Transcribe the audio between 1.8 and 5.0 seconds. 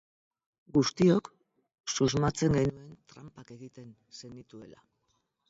susmatzen genuen tranpak egiten zenituela.